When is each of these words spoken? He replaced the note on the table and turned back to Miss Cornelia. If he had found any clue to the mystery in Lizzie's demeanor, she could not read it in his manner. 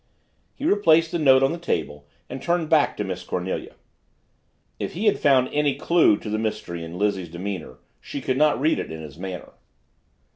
He 0.55 0.65
replaced 0.65 1.11
the 1.11 1.19
note 1.19 1.43
on 1.43 1.51
the 1.51 1.59
table 1.59 2.07
and 2.27 2.41
turned 2.41 2.69
back 2.71 2.97
to 2.97 3.03
Miss 3.03 3.21
Cornelia. 3.23 3.75
If 4.79 4.93
he 4.93 5.05
had 5.05 5.19
found 5.19 5.49
any 5.53 5.75
clue 5.75 6.17
to 6.17 6.27
the 6.31 6.39
mystery 6.39 6.83
in 6.83 6.97
Lizzie's 6.97 7.29
demeanor, 7.29 7.77
she 7.99 8.19
could 8.19 8.35
not 8.37 8.59
read 8.59 8.79
it 8.79 8.91
in 8.91 9.03
his 9.03 9.19
manner. 9.19 9.51